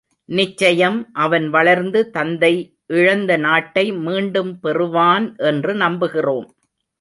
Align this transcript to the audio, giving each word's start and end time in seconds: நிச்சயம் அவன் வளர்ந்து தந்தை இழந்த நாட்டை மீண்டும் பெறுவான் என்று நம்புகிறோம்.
நிச்சயம் 0.29 1.09
அவன் 1.13 1.49
வளர்ந்து 1.49 2.09
தந்தை 2.09 2.51
இழந்த 2.87 3.37
நாட்டை 3.37 3.85
மீண்டும் 3.99 4.59
பெறுவான் 4.59 5.35
என்று 5.35 5.73
நம்புகிறோம். 5.75 6.47